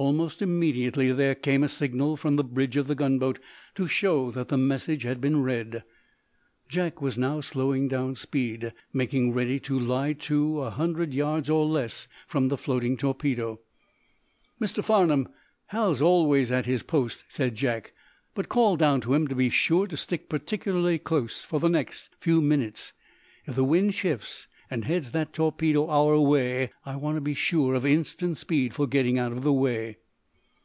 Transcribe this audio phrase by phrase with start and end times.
[0.00, 3.40] Almost immediately there came a signal from the bridge of the gunboat,
[3.74, 5.82] to show that the message had been read.
[6.68, 11.66] Jack was now slowing down speed, making ready to lie to, a hundred yards or
[11.66, 13.58] less from the floating torpedo.
[14.60, 14.84] "Mr.
[14.84, 15.30] Farnum,
[15.66, 17.92] Hal's always at his post," said Jack,
[18.36, 22.10] "but call down to him to be sure to stick particularly close for the next
[22.20, 22.92] few minutes.
[23.46, 27.72] If the wind shifts, and heads that torpedo our way, I want to be sure
[27.72, 29.96] of instant speed for getting out of the way."